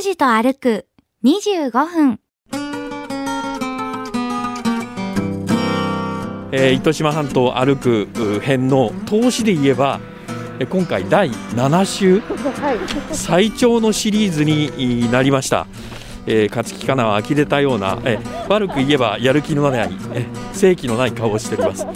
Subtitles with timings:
[0.00, 0.86] 拓司と歩く
[1.24, 2.20] 25分。
[6.52, 10.00] えー糸島半島を歩くう編の投資で言えば
[10.58, 12.22] えー今回第7週
[13.12, 15.66] 最長のシリーズになりました、
[16.26, 21.86] えー、勝木かなは呆れたような、えー悪く言えばやる気のない、えー正気のない顔をしております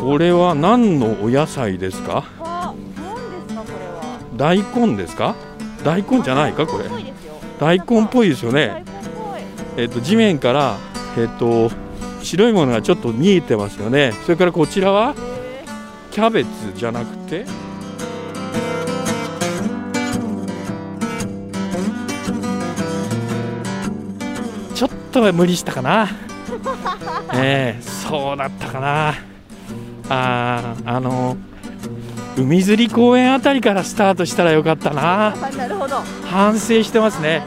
[0.00, 2.43] これは何のお野菜ですか？
[4.36, 5.34] 大根ですか？
[5.84, 6.84] 大根じゃないかこれ。
[7.58, 8.84] 大根っぽいですよね。
[9.76, 10.76] えっと地面から、
[11.16, 11.70] えっと
[12.22, 14.12] 白いものがちょっと見えてますよね。
[14.24, 15.14] それからこちらは
[16.10, 17.44] キャベツじゃなくて？
[24.74, 26.08] ちょっと無理したかな。
[27.34, 29.14] ええそうだったかな。
[30.08, 31.36] あーあの
[32.36, 35.28] 海釣り公園あたりからスタートしたらよかったな。
[35.28, 35.96] あ、なるほど。
[36.24, 37.42] 反省してますね。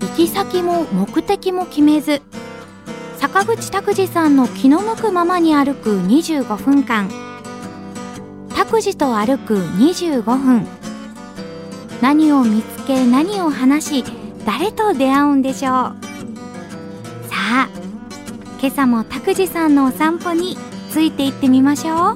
[0.00, 2.22] 行き先も目的も決めず
[3.18, 7.10] 坂口拓司さんの気の向くままに歩く25分間
[8.54, 10.66] 拓司と歩く25分
[12.00, 14.04] 何を見つけ何を話し
[14.44, 16.11] 誰と出会うんでしょう
[18.62, 20.56] 今朝も拓司さんのお散歩に
[20.88, 22.14] ついていってみましょうおはよ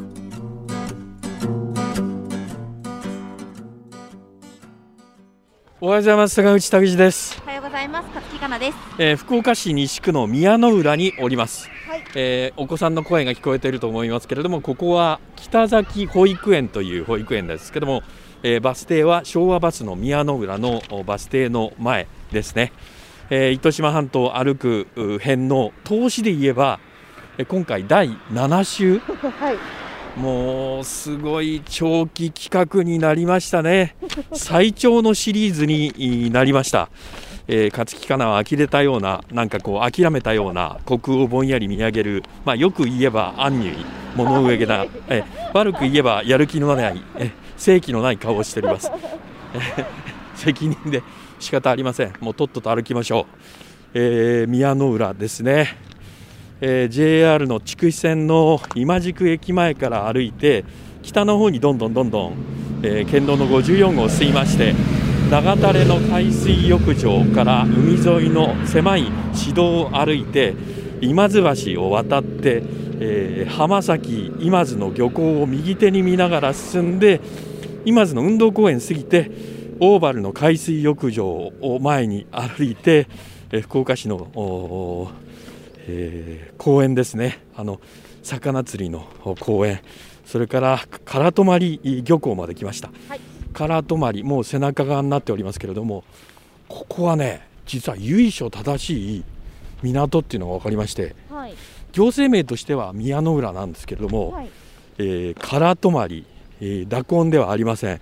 [5.80, 8.06] うございます坂口拓司です、おはようございます。
[8.14, 8.78] 勝木かなです。
[8.97, 12.05] えー福岡市西区の宮の浦におります、はい。
[12.14, 18.05] えーお子さんの声が聞こえていると思いますけれどもここは北崎保育園という保育園ですけども、
[18.44, 22.72] えーバス停は昭和バスの宮の浦のおバス停の前ですね、
[23.30, 26.78] えー糸島半島を歩くう編の投資で言えば
[27.38, 29.58] えー今回第7週はい。
[30.18, 33.96] もうすごい長期企画になりましたね。
[34.33, 36.89] 最長のシリーズになりました。
[37.48, 43.77] えー、勝木かなは呆れたような、なんかこう諦めたような、虚空をぼんやり見上げる、まあよく言えば安入、
[44.17, 48.90] 物上げな、えー悪く言えばやる気のない、えー正気のない顔をしております。
[49.55, 49.84] えー
[50.34, 51.02] 責任で
[51.39, 52.13] 仕方ありません。
[52.20, 53.27] もうとっとと歩きましょう。
[53.95, 55.77] えー宮の浦ですね。
[56.61, 60.64] えー JR の筑肥線の今宿駅前から歩いて
[61.02, 62.35] 北の方にどんどんどんどん、
[62.83, 64.75] えー県道の54号を進みまして
[65.30, 70.55] 長垂れの海水浴場から海沿いの狭い市道を歩いて
[71.01, 71.42] 今津
[71.75, 72.63] 橋を渡って、
[73.01, 77.20] えー浜崎今津の漁港を右手に見ながら進んで
[77.85, 79.30] 今津の運動公園過ぎて
[79.81, 83.09] オーバルの海水浴場を前に歩いて、
[83.51, 85.11] えー福岡市の
[85.87, 87.39] えー公園ですね。
[87.55, 87.81] あの
[88.23, 89.07] 魚釣りの
[89.41, 89.81] 公園。
[90.25, 93.20] それから唐泊漁港まで来ました、はい。
[93.55, 96.03] 唐泊もう背中側になっておりますけれども
[96.69, 99.25] ここはね実は由緒正しい
[99.83, 101.55] 港っていうのが分かりましてはい。
[101.93, 104.51] 行政名としては宮の浦なんですけれども、はい。
[104.98, 106.25] えー、唐泊、
[106.61, 108.01] えー、濁音ではありません、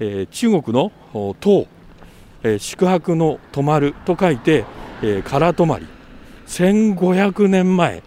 [0.00, 1.66] えー中国のお唐、
[2.42, 4.64] えー宿泊の泊まると書いて、
[5.02, 5.82] えー、唐泊
[6.46, 8.02] 1500年前。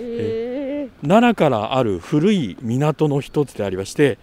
[0.00, 4.18] え奈良からある古い港の一つでありまして、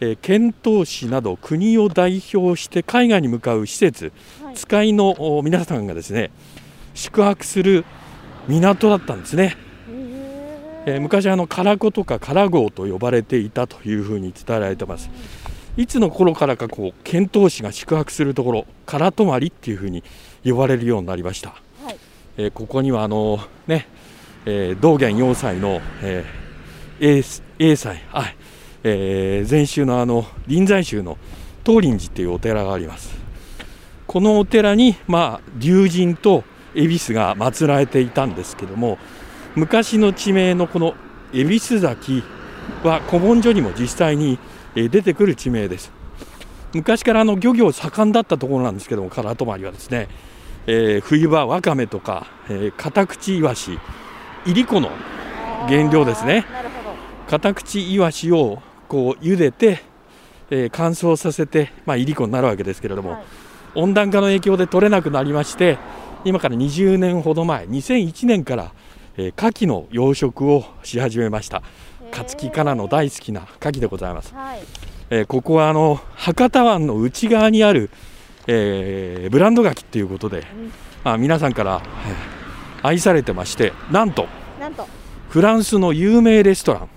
[0.00, 4.12] えー遣唐使など国を代表して海外に向かう施設、
[4.42, 4.54] はい。
[4.54, 6.30] 使いのお皆さんがですね
[6.94, 7.84] 宿泊する
[8.48, 9.56] 港だったんですね。
[9.88, 15.10] ええー昔あの唐子とか唐号と呼ばれていたというふうに伝えられてます
[15.76, 20.04] いつの頃からかこう遣唐使が宿泊するところ唐泊っていうふうに
[20.44, 21.50] 呼ばれるようになりました、
[21.84, 21.96] はい。
[22.36, 23.86] えーここにはあのね、
[24.44, 28.36] えー道元要塞の、えー、英英才はい、
[28.84, 31.16] えー禅宗のあの臨済宗の
[31.64, 33.14] 東林寺というお寺があります。
[34.06, 36.44] このお寺にまあ龍神と
[36.74, 38.98] 恵比寿が祀られていたんですけども
[39.54, 40.94] 昔の地名のこの
[41.32, 42.22] 恵比寿崎
[42.82, 44.38] は古文書にも実際に
[44.74, 45.92] えー出てくる地名です。
[46.74, 50.08] 昔からあの漁業盛んだったところなんですけども唐泊はですね、
[50.66, 53.78] えー冬場わかめとか、えーカタクチイワシ
[54.46, 54.90] いりこの
[55.68, 56.46] 原料ですね。
[57.28, 59.82] カタクチイワシをこう茹でて、
[60.50, 63.22] えー乾燥させて、まあ、いりこになるわけですけれども、はい。
[63.74, 65.78] 温暖化の影響で取れなくなりまして
[66.26, 68.72] 今から20年ほど前2001年から、
[69.16, 71.62] えー牡蠣の養殖をし始めました
[72.12, 74.60] 勝木かなの大好きな牡蠣でございます、はい。
[75.10, 77.90] えーここはあの博多湾の内側にある、
[78.46, 80.44] えーブランド牡蠣っていうことで、
[81.02, 82.42] まあ、皆さんから、えー
[82.84, 84.26] 愛されてましてなんと
[84.58, 84.86] なんと。
[85.28, 86.88] フランスの有名レストランはい。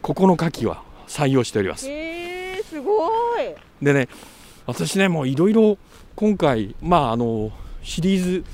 [0.00, 1.88] ここの牡蠣は採用しております。
[1.88, 3.08] へえすご
[3.40, 3.54] い。
[3.82, 4.08] でね
[4.64, 5.76] 私ねもういろいろ
[6.14, 7.50] 今回まああの
[7.82, 8.44] シリーズ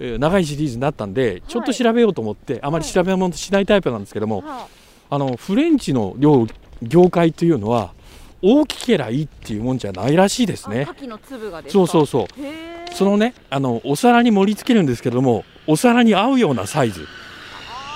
[0.00, 4.66] えー長いシリーズになったんでちょっと調べようと思って、あまり調べ物しないタイプなんですけども、は
[5.14, 6.48] あのフレンチの料
[6.82, 7.92] 業界というのは
[8.42, 12.26] 大きけりゃいいっていうもんじゃないらしいですあね牡蠣の粒がそうそうそう。
[12.92, 17.06] そのねあのお皿に盛り付けるんですけどもお皿に合うようなサイズ。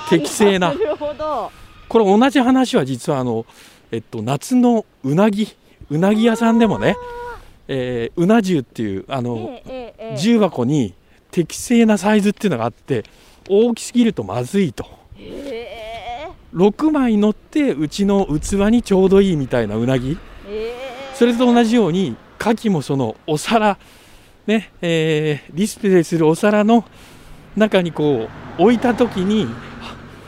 [0.09, 0.73] 適正な。
[0.73, 1.51] なるほど。
[1.89, 3.47] これ同じ話は実はあの、
[3.91, 5.49] えっと、夏のうなぎ
[5.91, 6.97] うなぎ屋さんでもね、
[7.67, 10.95] えーうな重っていうあの、ええ重箱に
[11.33, 13.05] 適正なサイズっていうのがあって
[13.49, 14.85] 大きすぎるとまずいと。
[15.17, 15.58] へえ
[16.55, 20.13] 6枚乗ってうちの器にちょうどいいみたいなうなぎ。
[20.13, 20.17] へ
[20.49, 20.75] え
[21.15, 23.77] それと同じように牡蠣もそのお皿
[24.47, 26.85] ねえーディスプレイするお皿の
[27.57, 28.29] 中にこ
[28.59, 29.49] う置いた時に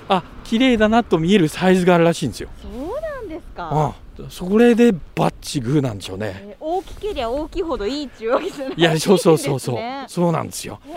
[0.09, 2.49] あ綺麗だなと見えるサイズがあるらしいんですよ。
[2.61, 3.69] そうなんですか。
[3.73, 3.95] あ
[4.29, 6.35] それでバッチグーなんでしょうね。
[6.43, 9.79] え大きけりゃ大きいほどいいっていうわけじゃないいやそうそうそうそう、
[10.09, 10.79] そうなんですよ。
[10.87, 10.95] へえ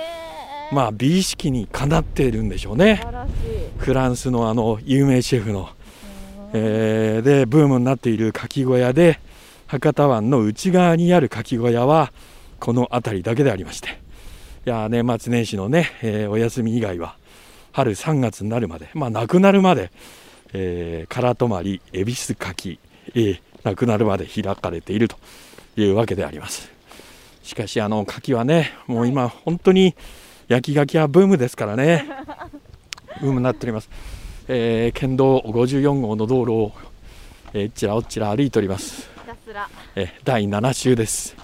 [0.71, 3.06] まあ美意識にかなっているんでしょうね。
[3.77, 5.69] フランスのあの有名シェフの、
[6.54, 9.19] えーでブームになっている牡蠣小屋で
[9.68, 12.12] 博多湾の内側にある牡蠣小屋は
[12.60, 14.01] この辺りだけでありまして。
[14.65, 17.15] いやー年末年始のね、えーお休み以外は
[17.71, 19.92] 春3月になるまでまあなくなるまで、
[20.54, 22.80] えー、空泊まり恵比寿牡蠣、
[23.15, 25.15] えーなくなるまで開かれていると
[25.77, 26.69] いうわけであります。
[27.44, 29.95] しかしあの牡蠣はねもう今本当に
[30.48, 32.06] 焼き牡蠣はブームですからね。
[33.22, 33.90] ブームになっております、
[34.48, 36.72] えー県道54号の道路を、
[37.54, 39.10] えー、ちらおっちら歩いております、
[39.95, 41.36] えー第7週です。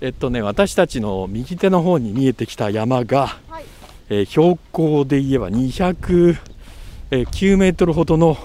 [0.00, 3.64] えっとね私たちの右手の方に見えてきた山が、はい。
[4.10, 6.36] えー標高で言えば209
[7.56, 8.36] メートルほどの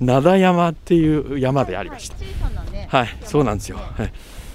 [0.00, 2.26] 灘山っていう山でありました、はい。
[2.26, 3.76] 小さなねはい、そうなんですよ。
[3.76, 4.12] はい、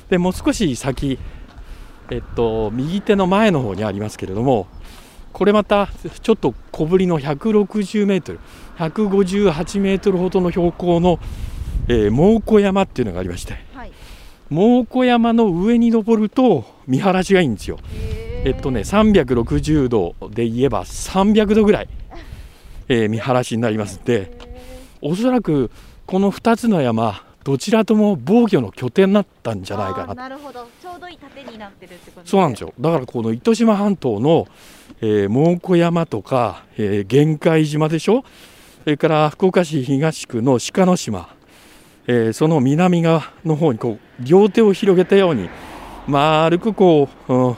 [0.10, 1.20] でもう少し先、
[2.12, 4.68] えっと、右手の前の方にありますけれども、
[5.34, 5.90] これまた
[6.22, 8.40] ちょっと小ぶりの160メートル、
[8.78, 11.20] 158メートルほどの標高の、
[11.88, 13.92] えー猛虎山っていうのがありまして、はい。
[14.50, 17.80] 猛虎山の上に登ると見晴らしがいいんですよ。
[17.94, 21.90] へえっとね、360度で言えば300度ぐらい、
[22.88, 24.38] えー見晴らしになりますんで、
[25.02, 25.72] おそらく
[26.06, 30.16] この2つの山どちらとも防御の拠点になったんじゃないかな。
[30.16, 30.68] なるほど。
[30.82, 32.74] ちょうどいい縦になってるってことそうなんですよ。
[32.80, 34.48] だからこの糸島半島の、
[35.00, 38.26] えー猛虎山とか、えー玄海島でしょ？
[38.84, 41.30] それから福岡市東区の鹿の島、
[42.08, 45.48] えーその南側の方にこう両手を広げたように
[46.08, 47.56] 丸くこう、うん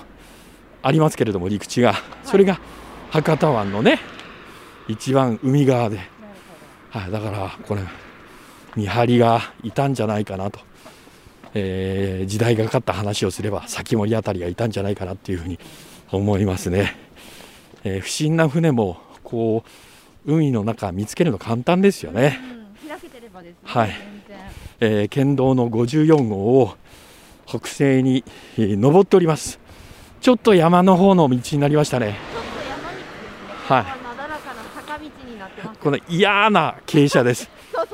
[0.84, 1.96] ありますけれども陸地が。
[2.26, 2.60] それが
[3.10, 4.00] 博多湾のね
[4.90, 6.00] 一番海側で。
[6.90, 7.82] はい、だからこれ
[8.78, 10.60] 見張りがいたんじゃないかなと、
[11.56, 15.60] えー時代がかかった話をすれば先森あたりがいたんじゃないかなっていうふうに
[16.12, 16.96] 思いますね、
[17.84, 19.64] えー不審な船もこ
[20.26, 22.40] う海の中見つけるの簡単ですよね、
[22.84, 23.96] うん、開けてればですねはい。
[24.80, 26.76] えー県道の54号を
[27.48, 28.24] 北西に、
[28.60, 29.60] えー登っております。
[30.22, 32.08] ちょっと山の方の道になりましたね。
[32.08, 32.18] ね。
[33.68, 34.08] はい。
[35.80, 37.50] この嫌な傾斜です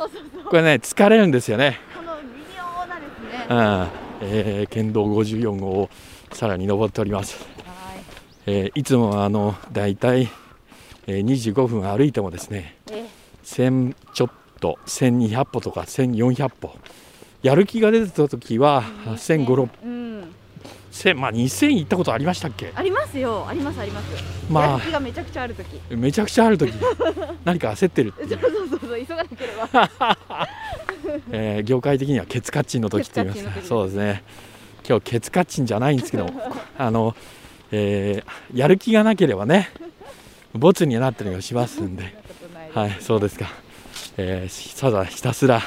[0.09, 1.79] そうそうこれね疲れるんですよね。
[1.95, 2.24] この微
[2.55, 3.48] 妙なですね。
[3.50, 3.88] うん。
[4.25, 5.89] えー県道54号を
[6.31, 8.03] さらに登っております、はい。
[8.48, 10.29] えーいつもはあのだいたい
[11.07, 13.05] えー25分歩いてもですねえ
[13.43, 14.29] 1000ちょっ
[14.60, 16.75] と1200歩とか1400歩。
[17.41, 20.33] やる気が出てた時は1500うん。
[20.93, 22.72] 1000まあ2000行ったことありましたっけ？
[22.75, 23.45] ありますよ。
[23.48, 24.05] ありますあります。
[24.50, 24.63] まあ。
[24.74, 25.81] やる気がめちゃくちゃある時。
[25.89, 26.72] めちゃくちゃある時。
[27.43, 28.39] 何か焦ってるっていう、
[28.97, 30.47] そうそうそうそう急がなければ。
[31.31, 33.39] えー業界的にはケツカッチンの時って言います。
[33.39, 34.23] ケツカッチンの時ですそうですね。
[34.88, 36.27] 今日ケツカッチンじゃないんですけど
[36.77, 37.15] あの、
[37.71, 39.69] えーやる気がなければね
[40.53, 42.15] ボツになったりもしますんで。
[42.73, 43.50] はいそうですか、
[44.17, 45.62] えーただひたすら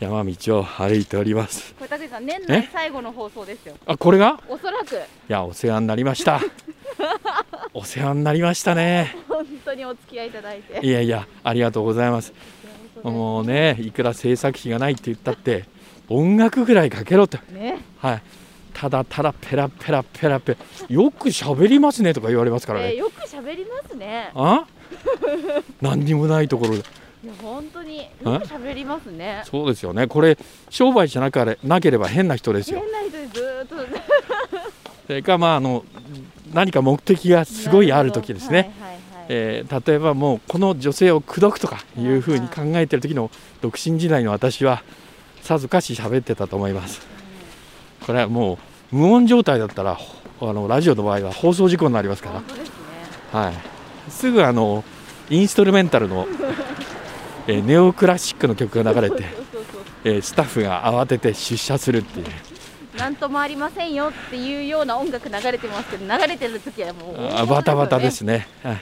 [0.00, 1.74] 山道を歩いております。
[1.78, 2.58] これ竹内さん年え？
[2.60, 3.74] 内最後の放送ですよ。
[3.86, 4.40] あこれが？
[4.48, 4.94] おそらく。
[4.94, 4.98] い
[5.28, 6.40] やお世話になりました。
[7.74, 9.16] お世話になりましたね。
[9.28, 10.84] 本当にお付き合いいただいて。
[10.86, 12.32] いやいやありがとうございます
[13.02, 15.64] もうねいくら制作費がないって言ったって
[16.08, 17.38] 音楽ぐらいかけろと。
[17.52, 17.78] ね。
[17.98, 18.22] はい。
[18.72, 24.30] ただただペラペラペラペラよく喋りますねとか言われますからね、えーよく喋りますね。
[24.34, 24.66] あ？
[25.82, 26.78] 何にもないところで。
[27.24, 29.42] いや本当によく喋りますね。
[29.44, 30.06] そうですよね。
[30.06, 30.38] これ
[30.70, 32.80] 商売じゃなかれなければ変な人ですよ。
[32.80, 33.76] 変な人でずーっと。
[35.08, 35.84] それからまああの
[36.54, 38.87] 何か目的がすごいある時ですね、はいはいはい
[39.28, 43.30] えー例えばもうこの女性を口説くとかいうふうに考えてる時の
[43.60, 44.82] 独身時代の私は
[45.42, 47.06] さぞかし喋ってたと思います。
[48.04, 48.58] これはも
[48.92, 49.94] う無音状態だったら
[50.38, 52.40] ほあのラジオの場合は放送事故になりますから。
[52.40, 52.46] ね。
[53.32, 54.84] はい、すぐあの
[55.30, 56.26] インストルメンタルの、
[57.46, 59.24] えーネオクラシックの曲が流れて、
[60.04, 62.26] えースタッフが慌てて出社するっていう
[62.98, 68.80] なんともありませんよっていうような音楽流れてますけど流れてる時はもうあバタバタですね、はい、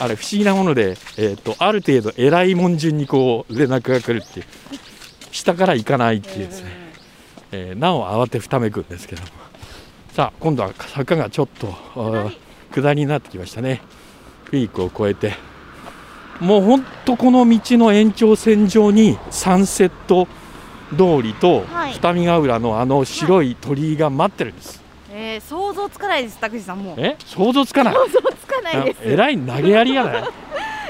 [0.00, 4.46] あれ不思議なもので、えー、とある程度偉いもん順にこう連絡が来るっていう
[5.32, 6.70] 下から行かないっていうですね、
[7.52, 9.28] えーなお慌てふためくんですけども。
[10.16, 11.74] さあ今度は坂がちょっと
[12.74, 13.82] 下りになってきましたね。
[14.50, 15.36] ピークを越えて。
[16.40, 20.26] もうほんとこの道の延長線上にサンセット
[20.90, 21.92] 通りとはい。
[21.92, 26.94] 二見ヶ浦のあの白い鳥居が待ってるんです、えー、想像つかないです拓司さんもう。
[26.98, 27.16] え？
[27.24, 27.94] 想像つかない？
[27.94, 28.98] 想像つかないです。
[29.02, 30.24] えらい投げやりがない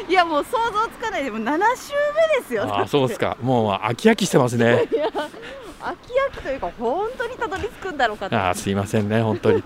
[0.09, 1.25] いやもう想像つかない。
[1.25, 3.37] でもう7週目ですよああそうですか。
[3.43, 4.83] もう飽き飽きしてますね。
[4.83, 5.95] 飽き飽
[6.33, 8.37] きというか本当にたどり着くんだろうかと。
[8.37, 9.63] ああすいませんね本当に。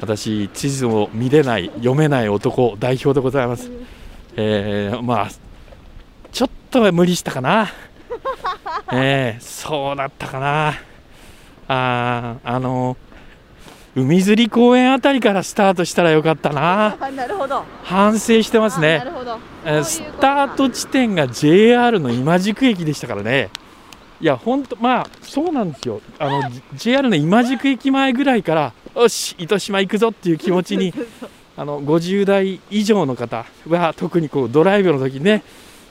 [0.00, 3.70] 私地図を見れない読めない男代表でございます。
[4.36, 5.28] えー、まあ
[6.30, 7.68] ちょっとは無理したかな
[8.92, 10.74] えー、そうだったかな。
[11.70, 12.96] あーあの
[13.94, 16.96] 海釣り公園あたりからスタートしたらよかったな。
[17.00, 17.64] あ なるほど。
[17.82, 19.02] 反省してますね。
[19.04, 19.38] るほど。
[19.64, 23.50] えースタート地点が JR の今宿駅でしたからね、
[24.20, 26.42] いや、本当、まあ、そうなんですよ、あの
[26.74, 30.92] JR の今宿駅前ぐらいから、よし、糸島行くぞっていう気持ちに、
[31.56, 35.42] あの50代以上の方は、特にこうドライブの時にね、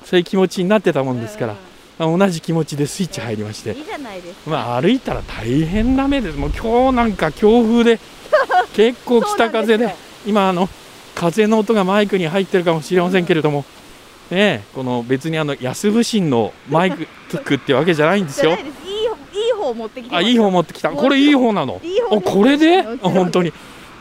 [0.04, 8.00] そういう気持ちになってたもんですから、まあ同じ気持ちでスイッチ入りましてい、いじゃないですかまあ、歩いたら大変な目です、もう今日なんか強風で、
[8.74, 10.70] 結構北風で今あの、
[11.16, 13.66] 風の音がマイクに入ってるかもしれませんけれども、
[14.30, 17.08] ねえ、この別にあの安部神のマイク
[17.56, 18.54] ってわけじゃないんですよい。
[18.54, 18.60] いい
[19.50, 20.90] い持ってきてあ、いい方持ってきた。
[20.90, 21.82] これいい方なの？
[21.84, 23.52] いいこれで、本当に。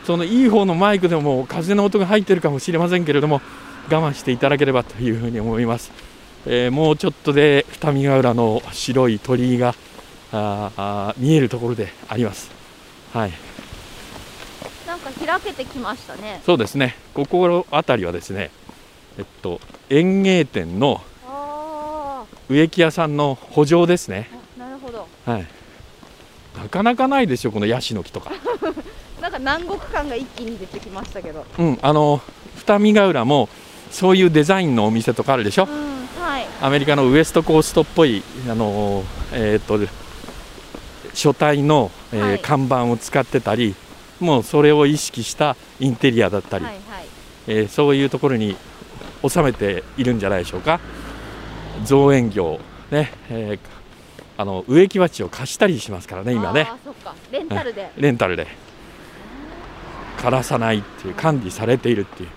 [0.06, 3.40] そのいい方のマイクでも風の音が入ってるかもしれませんけれども、
[3.90, 5.90] 我慢していただければというふうに思います。
[6.46, 9.74] えーもうちょっとで二見ヶ浦の白い鳥居が
[10.32, 12.50] あーあー見えるところであります。
[13.12, 13.32] はい、
[14.86, 16.94] なんか開けてきましたねそうですね。
[17.14, 18.50] ここあたりはですね、
[19.18, 19.60] えっと
[19.90, 24.28] 園芸店のあ植木屋さんの補助ですね。
[24.58, 25.46] なるほどはい。
[26.56, 28.30] なかなかないですよ、このヤシの木とか。
[29.20, 32.20] なんか南国感が一気に出てきましたけどうん、あの
[32.56, 33.48] 二見ヶ浦も
[33.90, 35.64] そういうデザインのお店とかあるでしょ？
[35.64, 35.66] う。
[35.68, 35.95] んはい
[36.60, 39.78] アメリカのウエストコーストっぽいあのえっ、と
[41.12, 42.38] 書体の、えーはい。
[42.38, 43.74] 看板を使ってたり、
[44.20, 47.06] もうそれを意識したインテリアだったり、はいはい。
[47.48, 48.56] えーそういうところに
[49.26, 50.80] 収めているんじゃないでしょうか。
[51.84, 52.60] 造園業
[52.90, 53.58] ね、えー
[54.38, 56.68] あの植木鉢を貸したりしますからね今ね。
[57.32, 57.90] レンタルで。
[57.96, 58.46] レンタルで。
[60.18, 62.28] 枯らさないっていう管理されているっていう。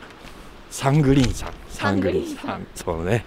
[0.69, 1.53] サングリーンさん。
[1.69, 2.65] サングリーンさん。
[2.73, 3.25] そうね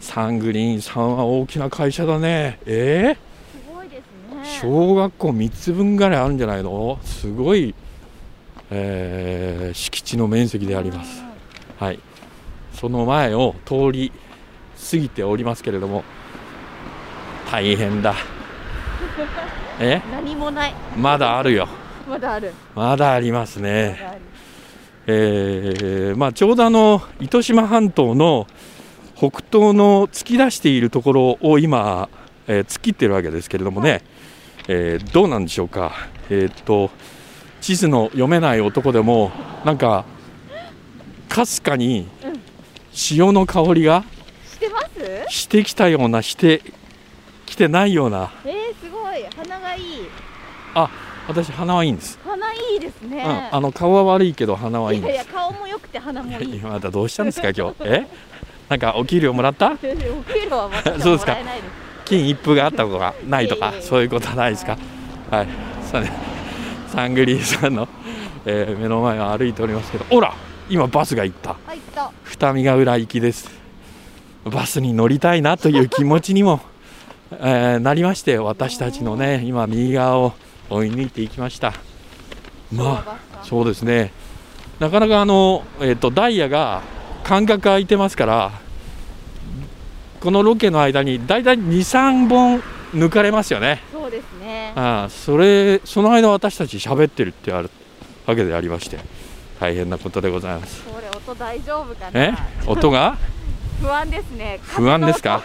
[0.00, 2.58] サングリーンさんは大きな会社だね。
[2.66, 3.16] え？
[3.52, 4.44] すごいですー、ね。
[4.60, 6.98] 小学校3つ分ぐらいあるんじゃないの？
[7.02, 7.74] すごい、
[8.70, 11.22] えー敷地の面積であります。
[11.78, 11.98] はい。
[12.72, 14.12] その前を通り
[14.90, 16.04] 過ぎておりますけれども
[17.50, 18.14] 大変だ。
[19.80, 20.00] え？
[20.12, 20.74] 何もない。
[20.96, 21.68] まだあるよ。
[22.08, 22.52] まだある。
[22.74, 24.20] まだありますまねだある。
[25.10, 28.46] えーまあ、ちょうどあの糸島半島の
[29.18, 32.08] 北東の突き出しているところを今、
[32.46, 34.02] えー突っ切ってるわけですけれどもね、
[34.68, 35.90] えーどうなんでしょうか、
[36.30, 36.90] えーっと
[37.60, 39.32] 地図の読めない男でも
[39.64, 40.04] なんか
[41.28, 42.06] かすかに
[42.92, 44.04] 潮の香りが
[44.46, 44.82] してま
[45.26, 45.34] す？
[45.34, 46.62] してきたようなして
[47.44, 48.30] きてないような。
[48.44, 49.24] えー、すごい。
[49.36, 49.84] 鼻がいい。
[51.26, 53.22] 私鼻はいいんです、鼻いいですね、
[53.52, 56.56] うん、あの顔は悪いけど鼻はいいんいやいや顔も良くて鼻もいい。
[56.56, 57.74] 今またどうしたんですか今日。
[57.80, 58.06] え？
[58.68, 59.72] なんかお給料もらった？
[59.74, 59.94] お給
[60.50, 61.26] 料はもらえないです。
[62.04, 64.76] 金一封があったことがないとかそういうことはないですか？
[65.30, 65.48] はい。
[65.90, 66.10] そうね。
[66.88, 67.86] サングリーさんの、
[68.46, 70.32] えー目の前を歩いておりますけどほら
[70.70, 71.56] 今バスが行った。
[71.66, 72.10] 入った。
[72.24, 73.50] 二見ヶ浦行きです。
[74.44, 76.60] バスに乗りたいなという気持ちにも、
[77.32, 80.32] えーなりまして私たちのね今右側を
[80.70, 81.72] 追い抜いていきました。
[82.72, 84.12] まああそうですね。
[84.78, 86.80] なかなかあの、えー、とダイヤが
[87.28, 88.52] 間隔空いてますから
[90.20, 92.62] このロケの間にだいたい23本
[92.94, 93.82] 抜かれますよね。
[93.92, 94.72] そうですね。
[94.74, 97.70] ああそれその間私たち喋ってるってある
[98.26, 98.98] わけでありまして
[99.60, 100.82] 大変なことでございます。
[100.84, 102.32] これお音大丈夫かえ？
[102.32, 103.18] な音が？
[103.82, 104.58] 不安ですね。
[104.62, 105.42] 不安ですか？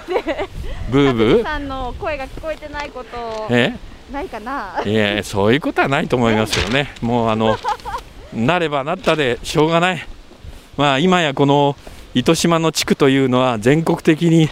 [0.89, 1.43] ブーブー？
[1.43, 3.75] さんの声が聞こえてないことえ？
[4.11, 4.81] ないかな？
[4.85, 6.93] いやそういうことはないと思いますけどね。
[7.01, 7.57] もうあの
[8.33, 10.07] なればなったでしょうがない
[10.77, 11.75] まあ今やこの
[12.13, 14.49] 糸島の地区というのは全国的に、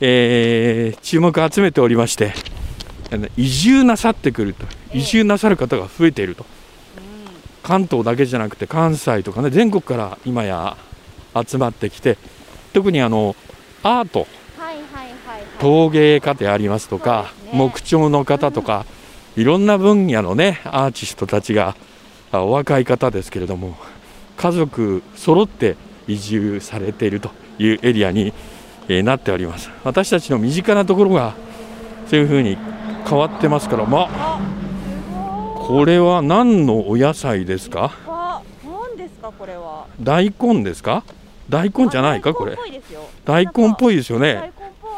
[0.00, 2.32] えー注目を集めておりまして
[3.36, 4.98] 移住なさってくるとええ。
[4.98, 6.44] 移住なさる方が増えていると。
[6.44, 6.52] うん
[7.62, 10.76] 関東だけじゃなくて関西とかね全国から今や
[11.46, 12.18] 集まってきて
[12.72, 13.36] 特にあの
[13.82, 14.26] アート。
[15.60, 18.84] 陶芸家でありますとか木彫の方とか、
[19.36, 21.76] いろんな分野のねアーティストたちが
[22.32, 23.76] あお若い方ですけれども
[24.36, 25.76] 家族揃って
[26.08, 28.32] 移住されているというエリアに、
[28.88, 29.70] えーなっております。
[29.84, 31.34] 私たちの身近なところが
[32.08, 32.58] そういうふうに
[33.08, 34.40] 変わってますからまあ
[35.66, 37.92] これは何のお野菜ですか？
[38.06, 39.86] あ何ですかこれは。
[40.00, 41.04] 大根ですか？
[41.48, 42.58] 大根じゃないかあこれ。
[43.24, 44.34] 大根っぽいですよね。
[44.34, 44.90] 大根っぽい。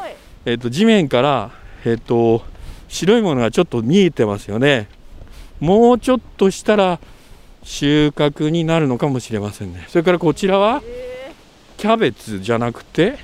[0.46, 1.50] えっと地面から、
[1.84, 2.42] えっと
[2.88, 4.88] 白いものがちょっと見えてますよね。
[5.60, 6.98] もうちょっとしたら
[7.64, 9.86] 収穫になるのかもしれませんね。
[9.88, 11.32] それからこちらはえ。
[11.76, 13.18] キャベツじゃなくて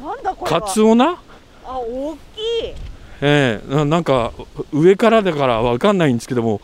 [0.00, 0.60] ー、ななんだこれは。
[0.60, 1.18] カツオナ、
[1.64, 2.74] あ大きい。
[3.22, 4.32] ええななんか
[4.72, 6.60] 上からだからわかんないんですけども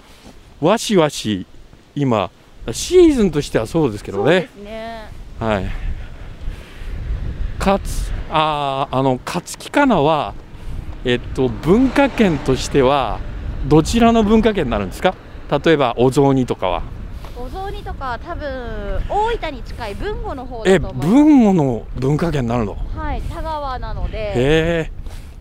[0.61, 1.47] わしわし
[1.95, 2.31] 今
[2.73, 5.09] シーズンとしてはそうですけどそうでねすね。
[5.39, 5.65] はい。
[7.59, 10.35] かつあーあの勝木かなは
[11.05, 13.21] えっと文化圏としては
[13.67, 15.15] どちらの文化圏になるんですか？
[15.53, 16.83] 例えばお雑煮とかは？
[17.37, 21.15] お雑煮とか多分大分に近い豊後の方えだと思います。
[21.15, 22.75] 文後の文化圏になるの？
[22.75, 24.19] はい田川なので。
[24.19, 24.93] へえ。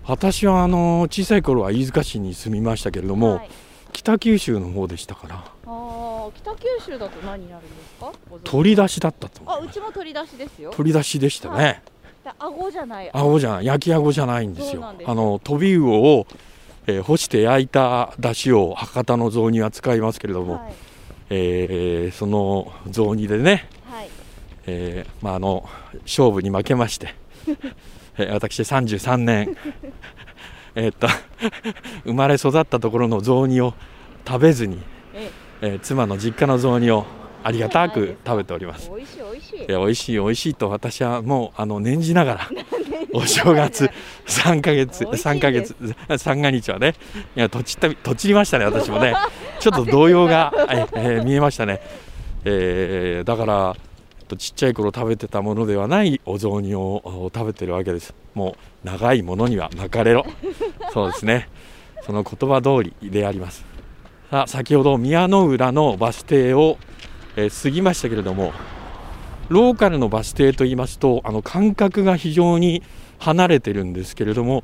[0.05, 3.49] 私はあの小さい頃は飯塚市に住みましたけれども、はい、
[3.93, 5.35] 北九州の方でしたから。
[5.65, 8.11] あー北九州だと何になるんですか？
[8.43, 9.69] 取り出しだったとあ思う。
[9.69, 10.71] うちも取り出しですよ。
[10.75, 11.81] 取り出しでしたね、はい。
[12.25, 13.09] で顎じゃない。
[13.13, 14.83] 青じゃない焼き顎じゃないんですよ。
[15.05, 16.27] あの飛び魚を、
[16.87, 20.73] えー干して焼いた出汁を博多の雑煮は使いますけれども、はい。
[21.29, 24.09] えーその雑煮でね、はい。
[24.67, 25.67] えーまあ、あの
[26.03, 27.13] 勝負に負けまして、
[28.17, 29.55] えー私33年
[30.75, 31.07] えーっと
[32.05, 33.73] 生まれ育ったところの雑煮を
[34.27, 34.79] 食べずに、
[35.13, 35.31] え。
[35.61, 37.05] えー妻の実家の雑煮を
[37.43, 38.89] ありがたく食べております。
[38.95, 39.59] 美味しい美味しい。
[39.59, 42.49] いや美味しい美味しいと私はもうあの念じながら
[43.13, 43.89] お正月
[44.27, 45.27] 3ヶ月美味しいです。
[45.29, 45.75] 3ヶ月
[46.17, 46.95] 三が日はね
[47.35, 49.13] いやとちったとちりましたね私もね。
[49.59, 51.81] ちょっと動揺が、え えー見えましたね、
[52.45, 53.75] えーだから
[54.19, 58.13] えっとちっちゃい頃食べてたものではないお雑煮をお食べてるわけです。
[58.33, 60.25] もう長いものには巻かれろ。
[60.93, 61.49] そうですね。
[62.05, 63.63] その言葉通りであります。
[64.31, 66.77] さあ先ほど宮の浦のバス停を、
[67.35, 68.53] えー過ぎましたけれども
[69.49, 72.83] ローカルのバス停といいますとあの間隔が非常に
[73.19, 74.63] 離れてるんですけれども、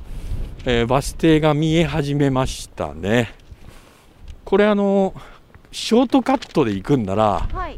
[0.65, 3.31] えーバス停が見え始めましたね。
[4.45, 5.13] これあの
[5.71, 7.77] ショートカットで行くんならはい。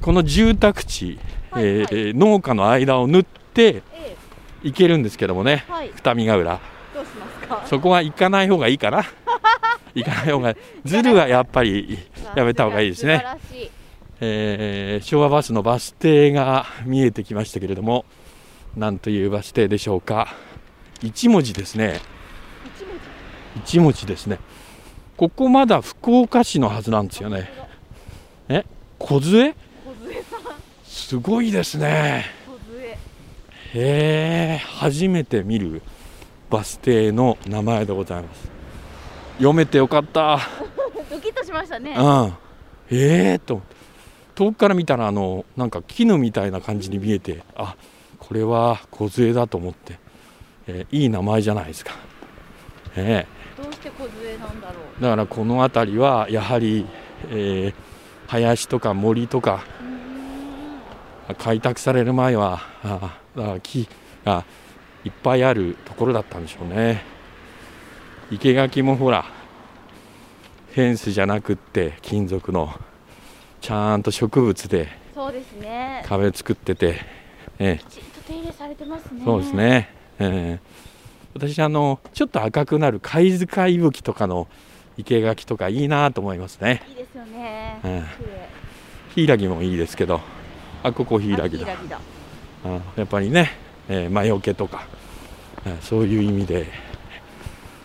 [0.00, 1.18] この住宅地、
[1.50, 1.74] はいはい。
[1.74, 4.16] えー農家の間を縫ってえ
[4.64, 5.90] 行けるんですけどもねえはい。
[5.94, 6.60] 二見ヶ浦。
[6.94, 7.62] どうしますか？
[7.66, 9.04] そこは行かない方がいいかな。
[9.94, 11.98] 行かない方がズルはやっぱり
[12.34, 13.24] やめた方がいいですね
[14.20, 18.04] えー昭和バスのバス停が見えてきましたけれども
[18.76, 20.34] なんというバス停でしょうか。
[21.02, 22.00] 一文字ですね。
[22.76, 22.98] 一文
[23.54, 23.70] 字。
[23.70, 24.38] 一文字ですね。
[25.16, 27.50] ここまだ福岡市のはずなんですよね。
[28.48, 28.64] え
[28.98, 29.54] 小杖？
[30.84, 32.24] すごいですね。
[33.74, 35.82] へえ初めて見る
[36.50, 38.48] バス停の名前でございます。
[39.38, 40.38] 読めてよかった。
[41.10, 41.94] ドキッとしましたね。
[41.96, 42.34] うん。
[42.90, 43.62] ええー、と
[44.38, 47.74] 遠くから見たらあのなんか絹みたいな感じに見えてあ
[48.20, 49.98] これは梢だと思って、
[50.68, 51.96] えーいい名前じゃないですか、
[52.94, 53.26] え
[53.60, 56.86] どうして小杖なんだろえだからこの辺りはやはり、
[57.30, 57.74] えー
[58.28, 59.64] 林とか森とか
[61.28, 63.88] うう開拓される前はあだから木
[64.24, 64.44] が
[65.02, 67.02] いっぱいあるところだったんでしょうね。
[68.30, 69.24] 生垣もほら
[70.74, 72.78] フェンスじゃなくって金属の
[73.60, 76.02] ちゃんと植物でそうですね。
[76.06, 77.00] 壁作ってて、
[77.58, 79.20] えきちんと手入れされてますね。
[79.20, 79.90] えそうですね、
[80.20, 80.60] ええ。
[81.34, 84.46] 私あのちょっと赤くなる貝塚いぶきとかの
[84.96, 86.82] 生垣とかいいなと思いますね。
[86.88, 87.80] いいですよね。
[87.84, 87.90] うん
[89.16, 89.36] 綺麗。
[89.36, 90.20] 柊もいいですけど
[90.82, 91.44] あここ柊だ。
[91.44, 92.00] あ柊だ。
[92.64, 93.50] あやっぱりね、
[93.88, 94.86] えー魔除けとか、
[95.66, 96.66] えーそういう意味で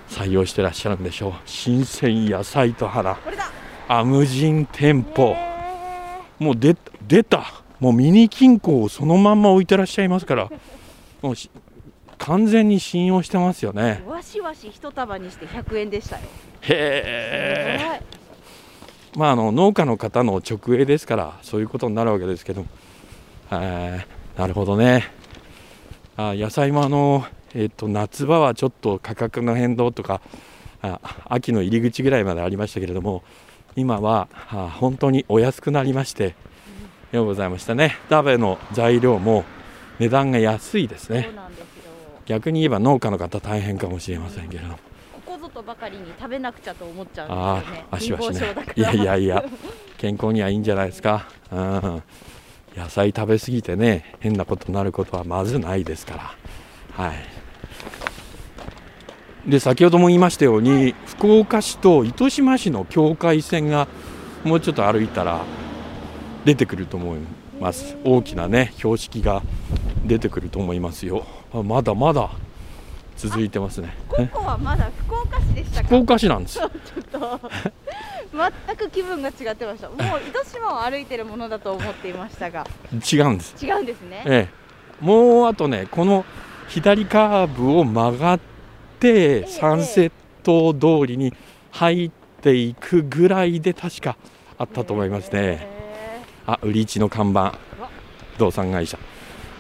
[0.10, 1.34] 採用してらっしゃるんでしょう。
[1.46, 3.16] 新鮮野菜と花。
[3.16, 3.50] これだ。
[3.88, 5.53] あ無人店舗へ
[6.40, 6.76] もう出
[7.08, 7.38] 出た。
[7.38, 10.50] ーもうミニ金庫をそのまんま置いてらっしゃいますから。
[11.22, 11.50] もうし
[12.18, 14.04] 完全に信用してますよね。
[14.08, 16.22] わしわし一束にして100円でしたよ。
[16.62, 18.02] へえ。
[19.16, 22.66] まああの農家の方の直営ですからそういうことになるわけですけど。
[23.52, 24.06] え。
[24.36, 25.12] ーなるほどね。
[26.16, 30.22] あ野菜もあの、えっと夏場はちょっと価格の変動とか
[30.82, 33.24] あ秋の入り口ぐらいまでありましたけれども
[33.76, 36.36] 今はあ本当にお安くなりまして
[37.12, 37.96] ようございましたね。
[38.10, 39.44] 鍋の材料も
[40.00, 41.30] 値段が安いですね。
[42.26, 44.80] 逆に言えば農家の方大変かもしれませんけれども。
[45.26, 47.86] ここぞとばかりに食べなくちゃと思っちゃうんあですよね。
[47.92, 48.74] あ足はし貧乏症ねだから。
[48.76, 49.46] いやいやいや。
[49.98, 52.04] 健康にはいいんじゃないですか、うん、
[52.76, 56.36] 野菜食べ過ぎてね変なことになることはまずないですか
[56.98, 57.06] ら。
[57.06, 57.33] はい
[59.48, 63.88] で先ほども言いましたように、福岡市と糸島市の境界線が
[64.46, 65.42] もうちょっと歩いたら
[66.46, 67.20] 出てくると思い
[67.60, 67.98] ます。
[68.06, 69.42] 大きなね標識が
[70.06, 71.26] 出てくると思いますよ。
[71.54, 72.30] あまだまだ
[73.18, 73.94] 続いてますね。
[74.08, 75.88] ここはまだ福岡市でしたか？
[75.88, 76.60] 福岡市なんです。
[76.60, 76.70] ちょっ
[77.12, 77.40] と
[78.68, 79.90] 全く気分が違ってました。
[79.90, 82.66] もう糸島を歩いてるものだと思っていましたが。
[82.94, 83.66] 違うんです。
[83.66, 84.24] 違うんですね。
[84.26, 86.24] ええ、もうあとね、この
[86.70, 88.53] 左カーブを曲がって、
[89.10, 90.12] えサンセッ
[90.44, 91.34] ト通りに
[91.72, 92.12] 入っ
[92.42, 94.18] ていくぐらいで確か
[94.58, 95.40] あったと思いますね。
[95.40, 95.68] へ
[96.46, 97.58] あ、売り市の看板、
[98.36, 99.00] 不動産会社。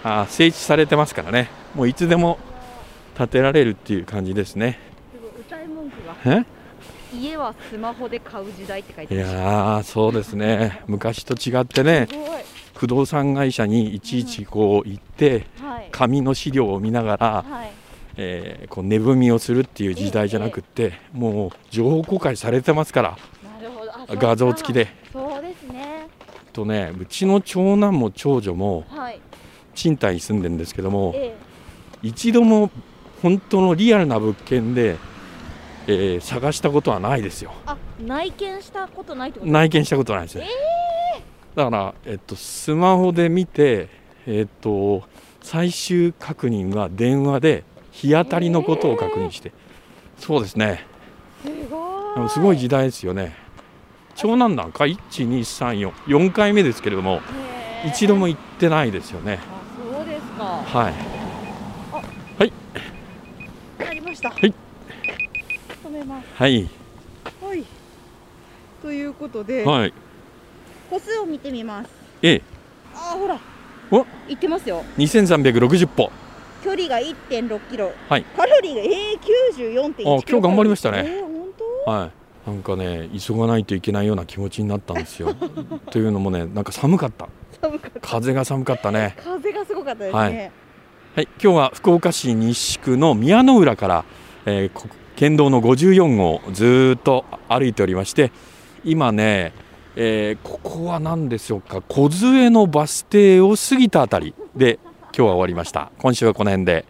[0.03, 1.49] あ、整地されてますからね。
[1.75, 2.37] もういつでも
[3.17, 4.79] 建てられるっていう感じですね。
[5.13, 6.45] ーすごい歌い文句がえ？
[7.15, 10.81] 家はスマホで買う時代って書いいてましたやー、そうですね。
[10.87, 12.07] 昔と違ってね、
[12.75, 17.71] 不動産会社にいちいちこう行って、はい紙の資料を見ながら、はい
[18.17, 23.17] えーこう値踏みをするっていう時代じゃなくって、もう情報公開されてますから
[24.09, 24.87] 画像付きで。
[25.11, 26.07] そうですね。
[26.51, 29.19] とねうちの長男も長女もはい。
[29.75, 31.35] 賃貸に住んでるんですけどもえ
[32.03, 32.69] 一度も
[33.23, 34.97] 本当のリアルな物件で、
[35.87, 37.51] えー探したことはないですよ。
[37.65, 39.51] えあ内見したことないってこと？
[39.51, 40.47] 内見したことないですね、
[41.55, 43.89] だから、えっと、スマホで見て、
[44.27, 45.03] えっと、
[45.41, 49.53] 最終確認は電話で日当たりのことを確認して、
[50.17, 50.85] そうですね。
[51.43, 53.35] すごでいもすごい時代ですよね。
[54.15, 57.21] 長男なんか1、2、3、4、4回目ですけれども、へー
[57.87, 59.39] 一度も行ってないですよね。
[59.41, 59.61] あ
[59.95, 60.43] そうですか。
[60.43, 60.93] はい。
[63.79, 63.93] あ。
[63.93, 64.29] りました。
[64.29, 64.53] はい。
[65.83, 66.27] 止めます。
[66.35, 66.69] はい。
[67.41, 67.63] はい。
[68.81, 69.93] ということで、はい。
[70.89, 71.89] 歩数を見てみます。
[72.21, 72.41] ええ、
[72.95, 73.39] あほら。
[73.91, 73.97] お。
[73.97, 74.83] 行ってますよ。
[74.97, 76.11] 2360歩。
[76.63, 79.19] 距離が1.6キロ、はいカロリーがえー、
[79.73, 81.31] 94.1キロあ今日頑張りましたねえー、本
[81.85, 81.91] 当？
[81.91, 82.11] はい。
[82.45, 85.33] なんかね、急がないといけないような気持ちになったんですよ。
[85.91, 87.29] というのもね、なんか寒かった。
[87.61, 89.15] 寒かった風が寒かったね。
[89.23, 91.27] 風がすごかったですね、はいはい。
[91.41, 94.05] 今日は福岡市西区の宮の浦から、
[94.45, 98.31] えーこ県道の54号をずーっと歩いておりまして、
[98.83, 99.53] 今ね、
[99.95, 104.79] えーここは何でしょうか、梢のバス停を過ぎたあたりで
[105.15, 105.91] 今日は終わりました。
[105.99, 106.85] 今週はこの辺で。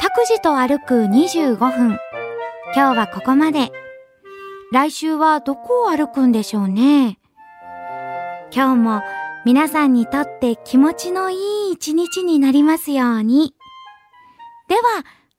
[0.00, 1.98] 拓司と歩く25分。
[2.74, 3.70] 今日はここまで。
[4.72, 7.20] 来週はどこを歩くんでしょうね。
[8.52, 9.02] 今日も
[9.44, 11.36] 皆さんにとって気持ちのい
[11.68, 13.54] い一日になりますように。
[14.68, 14.82] では、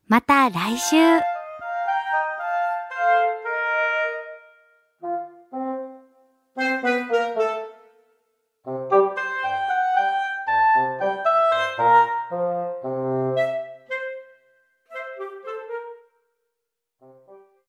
[0.07, 1.32] また来週。